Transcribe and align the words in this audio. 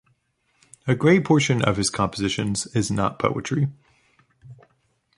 A 0.87 0.95
great 0.95 1.23
portion 1.25 1.61
of 1.61 1.77
his 1.77 1.91
compositions 1.91 2.65
is 2.75 2.89
not 2.89 3.19
poetry. 3.19 3.67